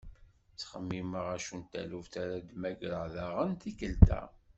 [0.53, 4.21] Ttxemmimeɣ acu n taluft ara d-mmagreɣ daɣen tikkelt-a.